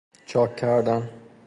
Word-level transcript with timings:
چاک 0.25 0.55
کردن 0.55 1.09